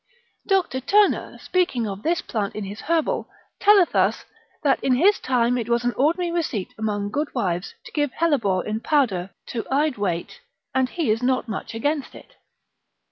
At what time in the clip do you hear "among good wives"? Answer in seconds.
6.75-7.75